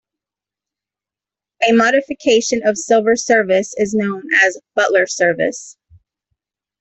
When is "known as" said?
3.93-4.59